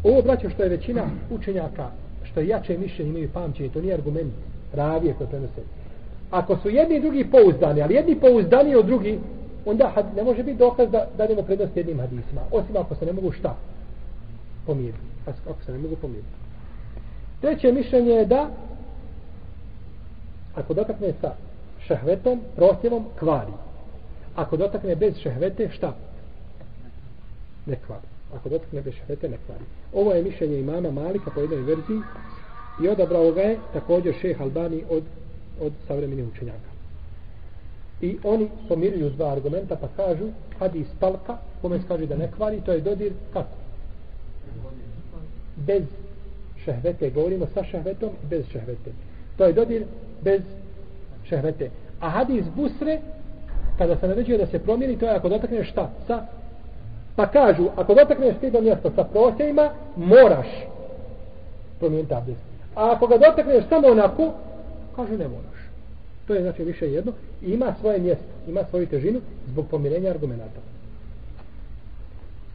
Ovo 0.04 0.22
braćo 0.22 0.50
što 0.50 0.64
je 0.64 0.70
većina 0.70 1.04
učenjaka 1.32 1.90
što 2.32 2.40
je 2.40 2.48
jače 2.48 2.78
mišljenje 2.78 3.10
imaju 3.10 3.30
pamćenje, 3.34 3.70
to 3.70 3.82
nije 3.82 3.94
argument 3.94 4.34
ravije 4.74 5.14
koje 5.14 5.30
prenose. 5.30 5.62
Ako 6.32 6.58
su 6.58 6.70
jedni 6.70 6.96
i 6.96 7.02
drugi 7.02 7.28
pouzdani, 7.32 7.82
ali 7.82 7.94
jedni 7.94 8.20
pouzdani 8.20 8.76
od 8.76 8.86
drugi, 8.86 9.20
onda 9.66 9.94
ne 10.16 10.24
može 10.24 10.44
biti 10.44 10.58
dokaz 10.58 10.92
da 10.92 11.08
dademo 11.18 11.42
prednost 11.42 11.78
jednim 11.78 12.00
hadisima. 12.00 12.42
Osim 12.52 12.78
ako 12.78 12.96
se 12.96 13.06
ne 13.06 13.14
mogu 13.14 13.32
šta 13.32 13.56
pomiriti. 14.66 15.00
Ako 15.26 15.64
se 15.66 15.72
ne 15.72 15.78
mogu 15.78 15.96
pomiriti. 15.96 16.42
Treće 17.42 17.72
mišljenje 17.72 18.12
je 18.12 18.26
da 18.26 18.50
Ako 20.56 20.74
dotakne 20.74 21.14
sa 21.22 21.32
šehvetom, 21.88 22.42
prosjevom, 22.56 23.06
kvari. 23.20 23.54
Ako 24.36 24.58
dotakne 24.58 24.96
bez 24.96 25.18
šehvete, 25.18 25.70
šta? 25.72 25.94
Ne 27.66 27.76
kvari. 27.86 28.11
Ako 28.36 28.50
dotakne 28.50 28.82
bez 28.82 28.94
šehvete, 28.94 29.30
ne 29.30 29.38
kvari. 29.46 29.64
Ovo 29.94 30.14
je 30.14 30.24
mišljenje 30.24 30.60
imama 30.60 30.92
Malika 30.92 31.32
po 31.32 31.42
jednoj 31.42 31.62
verziji 31.62 32.02
i 32.84 32.88
odabrao 32.88 33.32
ga 33.32 33.42
je 33.42 33.58
također 33.74 34.16
šeh 34.22 34.42
Albani 34.42 34.84
od, 34.90 35.04
od 35.62 35.74
savremenih 35.88 36.26
učenjaka. 36.34 36.72
I 38.02 38.18
oni 38.24 38.50
pomiruju 38.68 39.10
dva 39.10 39.32
argumenta 39.32 39.76
pa 39.76 39.88
kažu 39.88 40.28
hadis 40.60 40.88
talka, 41.00 41.38
kome 41.62 41.80
se 41.80 41.88
kaže 41.88 42.06
da 42.06 42.16
ne 42.16 42.32
kvari, 42.32 42.62
to 42.66 42.72
je 42.72 42.82
dodir 42.82 43.14
kako? 43.34 43.56
Bez 45.56 45.84
šehvete, 46.66 47.10
govorimo 47.10 47.48
sa 47.54 47.64
šehvetom 47.64 48.10
i 48.24 48.28
bez 48.28 48.46
šehvete. 48.52 48.92
To 49.38 49.46
je 49.46 49.54
dodir 49.54 49.86
bez 50.22 50.42
šehvete. 51.24 51.70
A 52.00 52.10
hadis 52.10 52.46
busre, 52.56 53.00
kada 53.78 53.98
se 53.98 54.08
naređuje 54.08 54.38
da 54.38 54.46
se 54.46 54.60
promijeni, 54.60 54.98
to 54.98 55.06
je 55.06 55.16
ako 55.16 55.30
dotakneš 55.30 55.70
šta? 55.70 55.90
Sa 56.08 56.26
Pa 57.16 57.28
kažu, 57.28 57.70
ako 57.76 57.94
dotakneš 57.94 58.36
ti 58.42 58.52
do 58.52 58.62
mjesta 58.62 58.90
sa 58.96 59.04
prosjevima, 59.04 59.70
moraš 59.96 60.48
promijeniti 61.80 62.14
abdest. 62.14 62.40
A 62.76 62.92
ako 62.92 63.08
ga 63.08 63.18
dotakneš 63.18 63.64
samo 63.70 63.88
onako, 63.88 64.34
kažu 64.96 65.18
ne 65.18 65.28
moraš. 65.28 65.62
To 66.28 66.34
je 66.34 66.42
znači 66.42 66.64
više 66.64 66.92
jedno. 66.92 67.12
I 67.42 67.52
ima 67.52 67.76
svoje 67.80 68.00
mjesto, 68.00 68.26
ima 68.48 68.62
svoju 68.70 68.88
težinu 68.88 69.20
zbog 69.48 69.68
pomirenja 69.68 70.10
argumenta. 70.10 70.62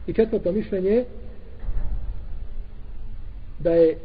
I 0.07 0.13
četvrto 0.13 0.51
mišljenje 0.51 0.89
je 0.89 1.05
da 3.59 3.71
je 3.71 3.97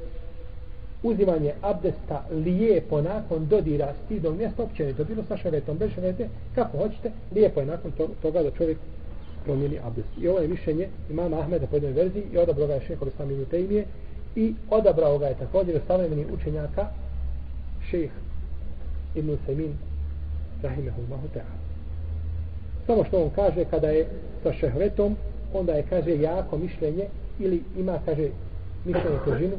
uzimanje 1.02 1.52
abdesta 1.62 2.24
lijepo 2.30 3.00
nakon 3.00 3.46
dodira 3.46 3.92
stidom 4.04 4.36
mjesta 4.36 4.62
općenito, 4.62 5.04
bilo 5.04 5.22
sa 5.28 5.36
šaretom, 5.36 5.78
bez 5.78 5.90
šarete, 5.94 6.28
kako 6.54 6.78
hoćete, 6.78 7.10
lijepo 7.34 7.60
je 7.60 7.66
nakon 7.66 7.92
toga 8.22 8.42
da 8.42 8.50
čovjek 8.50 8.78
promijeni 9.44 9.78
abdest. 9.84 10.08
I 10.20 10.28
ovo 10.28 10.38
je 10.38 10.48
mišljenje 10.48 10.88
imama 11.10 11.40
Ahmeda 11.40 11.66
po 11.66 11.76
jednoj 11.76 11.92
verziji 11.92 12.24
i 12.32 12.38
odabrao 12.38 12.66
ga 12.66 12.74
je 12.74 12.80
šeho 12.80 13.06
Islam 13.06 13.30
ibn 13.30 13.44
Tejmije 13.44 13.84
i 14.36 14.54
odabrao 14.70 15.18
ga 15.18 15.26
je 15.26 15.38
također 15.38 15.80
savremeni 15.86 16.26
učenjaka 16.32 16.86
šeh 17.90 18.10
ibn 19.14 19.36
Semin 19.46 19.74
rahimahullahu 20.62 21.28
ta'ala. 21.34 21.58
Samo 22.86 23.04
što 23.04 23.22
on 23.22 23.30
kaže 23.30 23.64
kada 23.64 23.88
je 23.88 24.06
sa 24.42 24.52
šehvetom, 24.52 25.16
onda 25.52 25.72
je 25.72 25.86
kaže 25.90 26.20
jako 26.20 26.58
mišljenje 26.58 27.06
ili 27.38 27.62
ima 27.76 27.98
kaže 28.06 28.28
mišljenje 28.84 29.18
težinu 29.24 29.56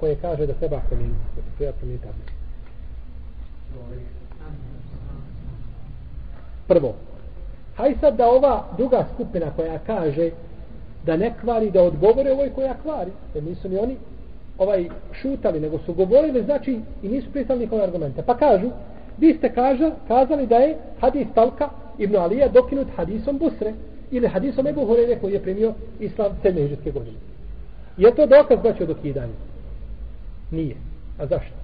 koje 0.00 0.16
kaže 0.16 0.46
da 0.46 0.52
treba 0.52 0.80
promijeniti. 0.88 1.20
Da 1.36 1.56
treba 1.58 1.72
promijeniti 1.72 2.08
abdest. 2.08 2.42
Prvo, 6.68 6.94
Haj 7.76 7.94
sad 8.00 8.16
da 8.16 8.30
ova 8.30 8.64
druga 8.76 9.06
skupina 9.14 9.46
koja 9.56 9.78
kaže 9.78 10.30
da 11.06 11.16
ne 11.16 11.34
kvari, 11.40 11.70
da 11.70 11.82
odgovore 11.82 12.32
ovoj 12.32 12.50
koja 12.54 12.74
kvari, 12.82 13.10
jer 13.34 13.44
nisu 13.44 13.68
ni 13.68 13.78
oni 13.78 13.96
ovaj 14.58 14.88
šutali, 15.12 15.60
nego 15.60 15.78
su 15.78 15.94
govorili, 15.94 16.44
znači, 16.44 16.80
i 17.02 17.08
nisu 17.08 17.32
pristali 17.32 17.60
nikove 17.60 17.82
argumente. 17.82 18.22
Pa 18.22 18.36
kažu, 18.36 18.70
vi 19.18 19.34
ste 19.34 19.54
kaža, 19.54 19.90
kazali 20.08 20.46
da 20.46 20.56
je 20.56 20.76
hadis 21.00 21.26
Talka 21.34 21.68
ibn 21.98 22.16
Alija 22.16 22.48
dokinut 22.48 22.88
hadisom 22.96 23.38
Busre, 23.38 23.72
ili 24.10 24.28
hadisom 24.28 24.66
Ebu 24.66 24.86
Horeve 24.86 25.18
koji 25.20 25.32
je 25.32 25.42
primio 25.42 25.74
islam 26.00 26.32
7. 26.44 26.62
hiđarske 26.62 26.90
godine. 26.90 27.16
Je 27.96 28.14
to 28.14 28.26
dokaz 28.26 28.58
da 28.62 28.74
će 28.74 28.86
dokidanje? 28.86 29.32
Nije. 30.50 30.76
A 31.18 31.26
zašto? 31.26 31.54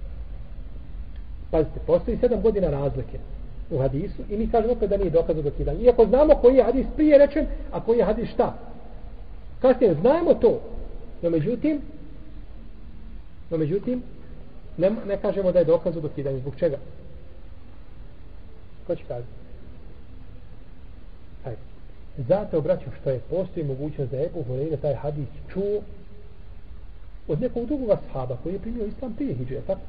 Pazite, 1.50 1.80
postoji 1.86 2.16
7 2.16 2.42
godina 2.42 2.70
razlike 2.70 3.18
u 3.70 3.78
hadisu 3.78 4.22
i 4.30 4.36
mi 4.36 4.50
kažemo 4.50 4.72
opet 4.72 4.90
da 4.90 4.96
nije 4.96 5.10
dokaz 5.10 5.36
za 5.36 5.42
dokidanje. 5.42 5.84
Iako 5.84 6.06
znamo 6.06 6.34
koji 6.34 6.56
je 6.56 6.64
hadis 6.64 6.86
prije 6.96 7.18
rečen, 7.18 7.46
a 7.72 7.80
koji 7.80 7.98
je 7.98 8.04
hadis 8.04 8.28
šta. 8.30 8.58
Kasnije 9.62 9.94
znamo 9.94 10.34
to, 10.34 10.60
no 11.22 11.30
međutim, 11.30 11.80
no 13.50 13.56
međutim, 13.58 14.02
ne, 14.76 14.90
ne 15.06 15.16
kažemo 15.16 15.52
da 15.52 15.58
je 15.58 15.64
dokaz 15.64 15.94
za 15.94 16.00
dokidanje. 16.00 16.38
Zbog 16.38 16.54
čega? 16.56 16.76
Ko 18.86 18.94
će 18.94 19.02
kazati? 19.08 19.28
Hajde. 21.44 21.60
Zato, 22.28 22.60
braću, 22.60 22.90
što 23.00 23.10
je 23.10 23.20
postoji 23.30 23.66
mogućnost 23.66 24.10
da 24.10 24.16
je 24.16 24.26
Ebu 24.26 24.42
Horeira 24.42 24.76
taj 24.76 24.94
hadis 24.94 25.28
čuo 25.52 25.80
od 27.28 27.40
nekog 27.40 27.66
drugog 27.66 27.90
ashaba 27.90 28.36
koji 28.42 28.52
je 28.52 28.58
primio 28.58 28.86
islam 28.86 29.14
prije 29.14 29.34
hijđe, 29.34 29.60
tako? 29.66 29.80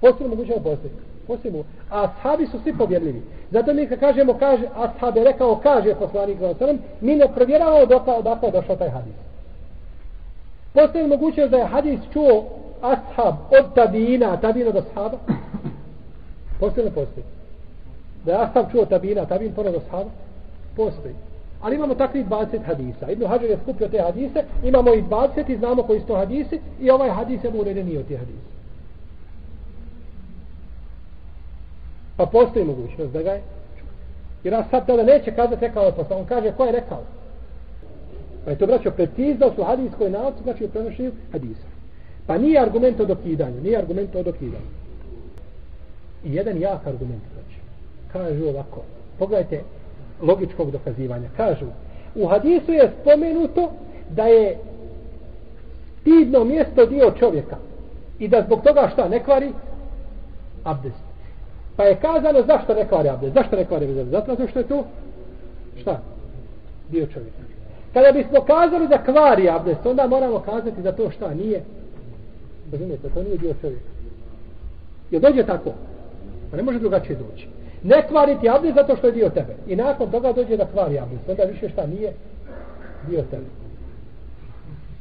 Postoji 0.00 0.30
mogućnost 0.30 0.62
da 0.62 0.70
postoji. 0.70 0.92
Postoji 1.26 1.64
A 1.90 2.02
ashabi 2.02 2.46
su 2.46 2.58
svi 2.62 2.78
povjerljivi. 2.78 3.22
Zato 3.50 3.74
mi 3.74 3.86
kad 3.86 4.00
kažemo, 4.00 4.34
kaže, 4.38 4.62
ashab 4.76 5.16
je 5.16 5.24
rekao, 5.24 5.56
kaže 5.62 5.94
poslanik 5.94 6.38
Zalatanem, 6.38 6.78
mi 7.00 7.16
ne 7.16 7.28
provjeravamo 7.34 7.86
dok 7.86 8.08
odakle 8.08 8.50
došao 8.50 8.76
taj 8.76 8.88
hadis. 8.88 9.14
Postoji 10.72 11.06
mogućnost 11.06 11.50
da 11.50 11.56
je 11.56 11.66
hadis 11.66 12.00
čuo 12.12 12.44
ashab 12.82 13.34
od 13.50 13.74
tabina, 13.74 14.36
tabina 14.36 14.70
do 14.70 14.78
ashaba? 14.78 15.18
Postoji 16.60 16.84
li 16.84 16.90
postoji? 16.90 17.24
Da 18.24 18.32
je 18.32 18.38
ashab 18.38 18.72
čuo 18.72 18.84
tabina, 18.84 19.26
tabin 19.26 19.52
pored 19.52 19.72
do 19.72 19.80
ashaba? 19.86 20.10
Postoji. 20.76 21.14
Ali 21.62 21.76
imamo 21.76 21.94
takvi 21.94 22.24
20 22.24 22.64
hadisa. 22.66 23.10
Ibn 23.10 23.26
Hajar 23.26 23.50
je 23.50 23.58
skupio 23.62 23.88
te 23.88 24.02
hadise, 24.02 24.44
imamo 24.64 24.94
i 24.94 25.02
20 25.02 25.50
i 25.50 25.56
znamo 25.56 25.82
koji 25.82 26.00
su 26.00 26.06
to 26.06 26.16
hadisi 26.16 26.60
i 26.80 26.90
ovaj 26.90 27.10
hadis 27.10 27.44
je 27.44 27.50
mu 27.50 27.60
uredenio 27.60 28.02
te 28.02 28.16
hadise. 28.16 28.55
Pa 32.16 32.26
postoji 32.26 32.64
mogućnost 32.64 33.12
da 33.12 33.22
ga 33.22 33.30
je 33.30 33.42
Jer 34.46 34.54
on 34.54 34.64
sad 34.70 34.86
tada 34.86 35.02
neće 35.02 35.30
kazati 35.30 35.66
rekao 35.66 35.84
je 35.84 35.92
posla. 35.92 36.16
On 36.16 36.24
kaže 36.26 36.52
ko 36.52 36.64
je 36.64 36.72
rekao. 36.72 37.02
Pa 38.44 38.50
je 38.50 38.58
to 38.58 38.66
braćo 38.66 38.90
precizno 38.90 39.52
su 39.56 39.64
hadijskoj 39.64 40.10
nauci, 40.10 40.42
znači 40.42 40.64
u 40.64 40.68
prenošenju 40.68 41.12
hadisa. 41.32 41.66
Pa 42.26 42.38
nije 42.38 42.60
argument 42.60 43.00
o 43.00 43.04
dokidanju, 43.04 43.60
nije 43.62 43.78
argument 43.78 44.14
o 44.14 44.22
dokidanju. 44.22 44.70
I 46.24 46.34
jedan 46.34 46.60
jak 46.60 46.86
argument, 46.86 47.22
znači. 47.34 47.60
Kažu 48.12 48.48
ovako, 48.48 48.82
pogledajte 49.18 49.60
logičkog 50.22 50.70
dokazivanja. 50.70 51.28
Kažu, 51.36 51.66
u 52.14 52.26
hadisu 52.26 52.72
je 52.72 52.92
spomenuto 53.00 53.72
da 54.10 54.26
je 54.26 54.58
stidno 56.00 56.44
mjesto 56.44 56.86
dio 56.86 57.12
čovjeka. 57.18 57.56
I 58.18 58.28
da 58.28 58.42
zbog 58.42 58.62
toga 58.62 58.90
šta, 58.92 59.08
ne 59.08 59.24
kvari? 59.24 59.52
Abdest. 60.64 61.05
Pa 61.76 61.84
je 61.84 61.96
kazano 61.96 62.42
zašto 62.46 62.74
ne 62.74 62.88
kvari 62.88 63.08
abdest? 63.08 63.34
Zašto 63.34 63.56
ne 63.56 63.64
kvari 63.64 63.84
abdest? 63.84 64.10
Zato 64.10 64.48
što 64.48 64.58
je 64.58 64.68
to 64.68 64.84
šta? 65.80 66.00
Bio 66.88 67.06
čovjek. 67.06 67.32
Kada 67.92 68.12
bismo 68.12 68.40
kazali 68.40 68.88
da 68.88 69.02
kvari 69.02 69.48
abdest, 69.48 69.86
onda 69.86 70.06
moramo 70.06 70.38
kazati 70.38 70.82
da 70.82 70.92
to 70.92 71.10
šta 71.10 71.34
nije. 71.34 71.62
Razumijete, 72.72 73.08
to 73.08 73.22
nije 73.22 73.36
dio 73.36 73.54
čovjek. 73.60 73.80
Jel 75.10 75.20
dođe 75.20 75.46
tako? 75.46 75.70
Pa 76.50 76.56
ne 76.56 76.62
može 76.62 76.78
drugačije 76.78 77.18
doći. 77.18 77.48
Ne 77.82 78.06
kvariti 78.08 78.48
abdest 78.48 78.74
zato 78.74 78.96
što 78.96 79.06
je 79.06 79.12
dio 79.12 79.28
tebe. 79.28 79.54
I 79.66 79.76
nakon 79.76 80.10
toga 80.10 80.32
dođe 80.32 80.56
da 80.56 80.66
kvari 80.66 80.98
abdest. 80.98 81.28
Onda 81.28 81.42
više 81.42 81.68
šta 81.68 81.86
nije 81.86 82.12
dio 83.08 83.22
tebe. 83.30 83.46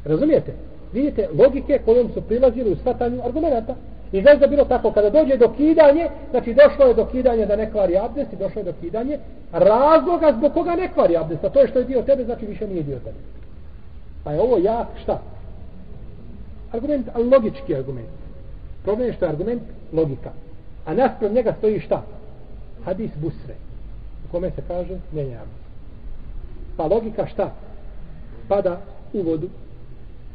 Razumijete? 0.06 0.54
Vidite 0.94 1.30
logike 1.40 1.80
kojom 1.86 2.10
su 2.14 2.22
prilazili 2.22 2.72
u 2.72 2.76
shvatanju 2.76 3.22
argumenta. 3.26 3.76
I 4.12 4.22
znaš 4.22 4.40
da 4.40 4.48
bilo 4.48 4.66
tako, 4.66 4.92
kada 4.92 5.10
dođe 5.10 5.38
do 5.38 5.50
kidanje, 5.58 6.10
znači 6.32 6.54
došlo 6.54 6.86
je 6.86 6.94
do 6.94 7.06
kidanja 7.06 7.46
da 7.46 7.56
ne 7.56 7.72
kvari 7.72 7.98
abdest 7.98 8.34
i 8.34 8.36
došlo 8.36 8.60
je 8.60 8.66
do 8.66 8.74
kidanje, 8.82 9.20
razloga 9.52 10.34
zbog 10.38 10.54
koga 10.54 10.76
ne 10.76 10.94
kvari 10.94 11.18
abdest, 11.18 11.44
a 11.44 11.50
to 11.50 11.60
je 11.60 11.68
što 11.68 11.80
je 11.80 11.86
dio 11.86 12.02
tebe, 12.02 12.26
znači 12.26 12.46
više 12.46 12.68
nije 12.68 12.84
dio 12.84 13.00
tebe. 13.00 13.18
Pa 14.24 14.32
je 14.32 14.42
ovo 14.42 14.58
jak 14.58 14.88
šta? 15.04 15.22
Argument, 16.72 17.08
ali 17.14 17.30
logički 17.30 17.76
argument. 17.76 18.10
Problem 18.84 19.08
je 19.08 19.14
što 19.14 19.26
je 19.26 19.30
argument 19.30 19.64
logika. 19.94 20.32
A 20.86 20.94
nasprav 20.94 21.34
njega 21.34 21.54
stoji 21.58 21.80
šta? 21.80 22.04
Hadis 22.86 23.12
busre. 23.22 23.56
U 24.28 24.32
kome 24.32 24.52
se 24.52 24.62
kaže 24.68 24.98
ne 25.14 25.22
abdest. 25.22 25.66
Pa 26.78 26.86
logika 26.86 27.28
šta? 27.28 27.52
Pada 28.48 28.82
u 29.14 29.22
vodu. 29.22 29.50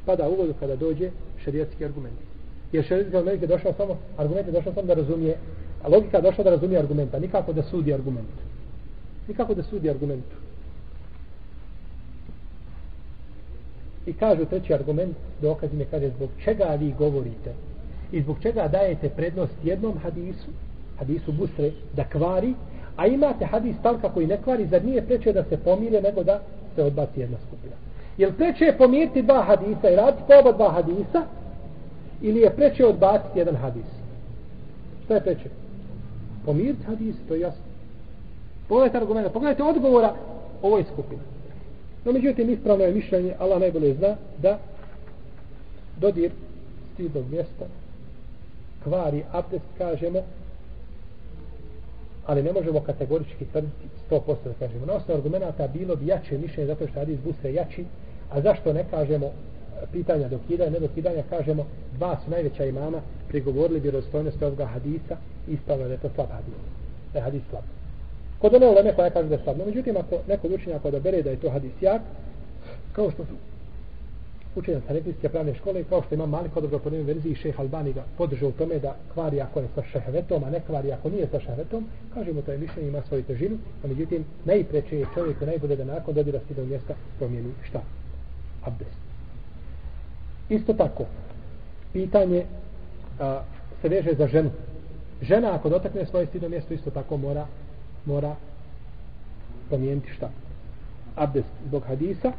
Pada 0.06 0.28
u 0.28 0.34
vodu 0.34 0.54
kada 0.60 0.76
dođe 0.76 1.10
šarijetski 1.44 1.84
argument. 1.84 2.29
Jer 2.72 2.84
šerijski 2.84 3.16
argument 3.16 3.42
je 3.42 3.48
došao 3.48 3.72
samo, 3.72 3.96
argument 4.16 4.46
je 4.46 4.52
došao 4.52 4.72
samo 4.72 4.86
da 4.86 4.94
razumije, 4.94 5.36
a 5.82 5.88
logika 5.88 6.16
je 6.16 6.22
došla 6.22 6.44
da 6.44 6.50
razumije 6.50 6.78
argumenta, 6.80 7.18
nikako 7.18 7.52
da 7.52 7.62
sudi 7.62 7.94
argument. 7.94 8.28
Nikako 9.28 9.54
da 9.54 9.62
sudi 9.62 9.90
argument. 9.90 10.24
I 14.06 14.12
kažu 14.12 14.44
treći 14.44 14.74
argument, 14.74 15.16
dokaz 15.42 15.72
im 15.72 15.80
je 15.80 15.86
kaže 15.90 16.08
zbog 16.08 16.30
čega 16.44 16.64
vi 16.64 16.94
govorite 16.98 17.54
i 18.12 18.22
zbog 18.22 18.36
čega 18.42 18.68
dajete 18.68 19.08
prednost 19.08 19.52
jednom 19.64 19.98
hadisu, 19.98 20.50
hadisu 20.98 21.32
Busre, 21.32 21.70
da 21.96 22.04
kvari, 22.04 22.54
a 22.96 23.06
imate 23.06 23.44
hadis 23.44 23.76
talka 23.82 24.08
koji 24.08 24.26
ne 24.26 24.42
kvari, 24.42 24.66
zar 24.66 24.84
nije 24.84 25.02
preče 25.02 25.32
da 25.32 25.44
se 25.44 25.56
pomire 25.56 26.00
nego 26.00 26.22
da 26.22 26.40
se 26.74 26.82
odbaci 26.82 27.20
jedna 27.20 27.38
skupina. 27.46 27.74
Jel 28.18 28.32
preče 28.32 28.64
je 28.64 28.78
pomiriti 28.78 29.22
dva 29.22 29.42
hadisa 29.42 29.90
i 29.90 29.96
raditi 29.96 30.22
po 30.26 30.32
oba 30.40 30.52
dva 30.52 30.72
hadisa, 30.72 31.26
ili 32.20 32.40
je 32.40 32.50
preče 32.50 32.86
odbaciti 32.86 33.38
jedan 33.38 33.56
hadis? 33.56 33.86
Šta 35.04 35.14
je 35.14 35.20
preče? 35.20 35.48
Pomiriti 36.44 36.84
hadis, 36.86 37.16
to 37.28 37.34
je 37.34 37.40
jasno. 37.40 37.62
Pogledajte 38.68 38.98
argumenta, 38.98 39.30
pogledajte 39.30 39.62
odgovora 39.62 40.14
ovoj 40.62 40.84
skupini. 40.92 41.22
No, 42.04 42.12
međutim, 42.12 42.50
ispravno 42.50 42.84
je 42.84 42.94
mišljenje, 42.94 43.34
Allah 43.38 43.60
najbolje 43.60 43.94
zna, 43.94 44.16
da 44.42 44.58
dodir 46.00 46.30
stidnog 46.94 47.24
mjesta 47.30 47.64
kvari 48.84 49.22
abdest, 49.32 49.64
kažemo, 49.78 50.18
ali 52.26 52.42
ne 52.42 52.52
možemo 52.52 52.80
kategorički 52.80 53.44
tvrditi 53.44 53.88
100% 54.10 54.36
da 54.44 54.52
kažemo. 54.58 54.86
Na 54.86 54.92
osnovu 54.92 55.18
argumenta 55.18 55.68
bilo 55.68 55.96
bi 55.96 56.06
jače 56.06 56.38
mišljenje 56.38 56.66
zato 56.66 56.86
što 56.86 56.98
hadis 56.98 57.18
busre 57.24 57.52
jači, 57.52 57.84
a 58.30 58.40
zašto 58.40 58.72
ne 58.72 58.84
kažemo 58.90 59.32
pitanja 59.92 60.28
dokidanja, 60.28 60.70
ne 60.70 60.78
dokidanja, 60.78 61.22
kažemo 61.30 61.66
dva 61.96 62.16
su 62.24 62.30
najveća 62.30 62.64
imama 62.64 63.00
prigovorili 63.28 63.80
bi 63.80 63.92
ovoga 64.42 64.66
hadisa 64.66 65.16
i 65.48 65.52
ispravno 65.52 65.86
da 65.86 65.92
je 65.92 65.98
to 65.98 66.08
slab 66.14 66.28
hadis. 66.30 66.54
Da 67.12 67.18
je 67.18 67.22
hadis 67.22 67.42
slab. 67.50 67.64
Kod 68.38 68.54
one 68.54 68.68
uleme 68.68 68.94
koja 68.94 69.10
kaže 69.10 69.28
da 69.28 69.34
je 69.34 69.40
slab. 69.44 69.58
No, 69.58 69.64
međutim, 69.64 69.96
ako 69.96 70.16
neko 70.28 70.48
učenja 70.48 70.78
kada 70.78 71.00
bere 71.00 71.22
da 71.22 71.30
je 71.30 71.40
to 71.40 71.50
hadis 71.50 71.72
jak, 71.80 72.02
kao 72.92 73.10
što 73.10 73.24
su 73.24 73.32
učenja 74.56 74.80
sa 75.22 75.28
pravne 75.28 75.54
škole, 75.54 75.84
kao 75.84 76.02
što 76.02 76.14
ima 76.14 76.26
mali 76.26 76.48
kod 76.48 76.92
njemu 76.92 77.04
verziji, 77.04 77.34
šeh 77.34 77.60
Albani 77.60 77.92
ga 77.92 78.04
podržao 78.18 78.48
u 78.48 78.52
tome 78.52 78.78
da 78.78 78.96
kvari 79.14 79.40
ako 79.40 79.60
je 79.60 79.68
sa 79.74 79.82
šehvetom, 79.82 80.44
a 80.44 80.50
ne 80.50 80.60
kvari 80.66 80.92
ako 80.92 81.10
nije 81.10 81.26
sa 81.30 81.40
šehvetom, 81.40 81.84
kažemo 82.14 82.42
to 82.42 82.52
je 82.52 82.58
mišljenje, 82.58 82.88
ima 82.88 83.02
svoju 83.08 83.22
težinu, 83.22 83.58
a 83.84 83.86
međutim, 83.86 84.24
najpreće 84.44 84.98
je 84.98 85.06
čovjeku 85.14 85.46
najbolje 85.46 85.76
da 85.76 85.84
nakon 85.84 86.14
dodira 86.14 86.40
stidom 86.44 86.68
mjesta 86.68 86.94
promijeni 87.18 87.50
šta? 87.68 87.80
Abdest. 88.64 89.09
Isto 90.50 90.72
tako, 90.74 91.04
pitanje 91.92 92.44
a, 93.20 93.42
se 93.82 93.88
veže 93.88 94.14
za 94.14 94.26
ženu. 94.26 94.50
Žena 95.22 95.54
ako 95.54 95.68
dotakne 95.68 96.06
svoje 96.06 96.26
stidno 96.26 96.48
mjesto, 96.48 96.74
isto 96.74 96.90
tako 96.90 97.16
mora 97.16 97.46
mora 98.04 98.36
promijeniti 99.68 100.10
šta? 100.10 100.30
Abdest 101.16 101.48
zbog 101.68 101.82
hadisa, 101.88 102.32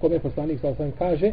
kome 0.00 0.18
poslanik 0.18 0.60
sa 0.60 0.68
osam 0.68 0.92
kaže 0.98 1.32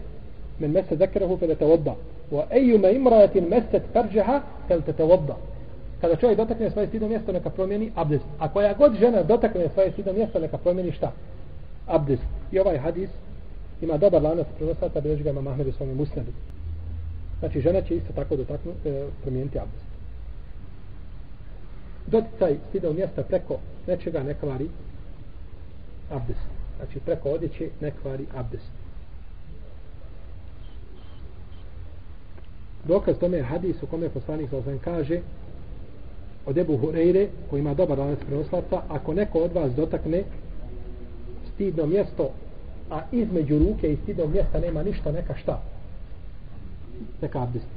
men 0.59 0.71
mese 0.71 0.95
zekrehu 0.95 1.37
fe 1.37 1.55
te 1.55 1.65
odda, 1.65 1.95
wa 2.31 2.43
ejume 2.51 2.93
imrajatin 2.93 3.47
meset 3.49 3.83
farđeha 3.93 4.41
fel 4.67 4.81
te 4.81 5.03
vodba 5.03 5.35
kada 6.01 6.15
čovjek 6.15 6.37
dotakne 6.37 6.71
svoje 6.71 6.87
stidno 6.87 7.07
mjesto 7.07 7.31
neka 7.31 7.49
promijeni 7.49 7.91
abdest 7.95 8.25
a 8.39 8.49
koja 8.49 8.73
god 8.73 8.95
žena 8.99 9.23
dotakne 9.23 9.69
svoje 9.73 9.91
stidno 9.91 10.13
mjesto 10.13 10.39
neka 10.39 10.57
promijeni 10.57 10.91
šta? 10.91 11.11
abdest 11.87 12.23
i 12.51 12.59
ovaj 12.59 12.77
hadis 12.77 13.09
ima 13.81 13.97
dobar 13.97 14.21
lanac 14.21 14.47
prenosaca, 14.57 15.01
bilježi 15.01 15.23
ga 15.23 15.29
ima 15.29 15.41
Mahmed 15.41 15.67
u 15.67 15.71
svome 15.71 15.93
musnadu. 15.93 16.31
Znači 17.39 17.61
žena 17.61 17.81
će 17.81 17.95
isto 17.95 18.13
tako 18.13 18.35
dotaknu 18.35 18.71
e, 18.85 19.07
promijeniti 19.21 19.59
abdest. 19.59 19.85
Doticaj 22.07 22.57
stidno 22.69 22.93
mjesta 22.93 23.23
preko 23.23 23.59
nečega 23.87 24.23
ne 24.23 24.33
kvari 24.33 24.69
abdest. 26.11 26.47
Znači 26.77 26.99
preko 26.99 27.29
odjeće 27.29 27.69
ne 27.81 27.91
kvari 28.01 28.25
abdest. 28.35 28.71
Dokaz 32.85 33.17
tome 33.19 33.37
je 33.37 33.43
hadis 33.43 33.83
u 33.83 33.87
kome 33.87 34.09
poslanik 34.09 34.49
sa 34.49 34.57
kaže 34.83 35.21
od 36.45 36.57
Ebu 36.57 36.77
Hureyre 36.77 37.27
koji 37.49 37.59
ima 37.59 37.73
dobar 37.73 37.99
lanac 37.99 38.19
prenoslaca 38.27 38.81
ako 38.87 39.13
neko 39.13 39.39
od 39.39 39.53
vas 39.53 39.73
dotakne 39.73 40.23
stidno 41.53 41.85
mjesto 41.85 42.31
a 42.89 43.01
između 43.11 43.59
ruke 43.59 43.93
i 43.93 43.97
stidnog 44.03 44.31
mjesta 44.31 44.59
nema 44.59 44.83
ništa 44.83 45.11
neka 45.11 45.35
šta? 45.35 45.61
Neka 47.21 47.43
abdest. 47.43 47.76